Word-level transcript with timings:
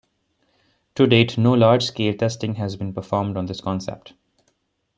To 0.95 1.05
date 1.05 1.37
no 1.37 1.53
large 1.53 1.83
scale 1.85 2.15
testing 2.17 2.55
has 2.55 2.75
been 2.75 2.91
performed 2.91 3.37
on 3.37 3.45
this 3.45 3.61
concept. 3.61 4.13